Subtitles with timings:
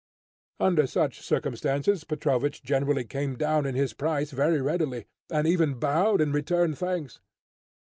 [0.59, 6.21] Under such circumstances Petrovich generally came down in his price very readily, and even bowed
[6.21, 7.19] and returned thanks.